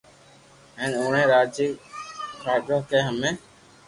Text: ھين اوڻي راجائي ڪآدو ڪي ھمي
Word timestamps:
ھين 0.77 0.91
اوڻي 0.99 1.23
راجائي 1.33 1.69
ڪآدو 2.41 2.77
ڪي 2.89 2.99
ھمي 3.07 3.31